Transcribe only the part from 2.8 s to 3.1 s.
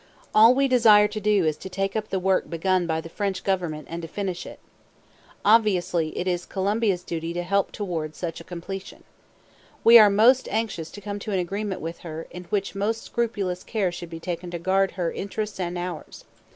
by the